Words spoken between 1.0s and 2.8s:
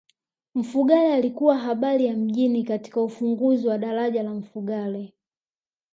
alikuwa habari ya mjini